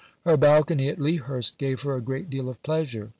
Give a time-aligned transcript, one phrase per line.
[0.25, 3.09] Her balcony at Lea Hurst gave her a great deal of pleasure.